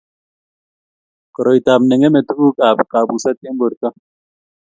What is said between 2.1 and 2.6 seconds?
tunguk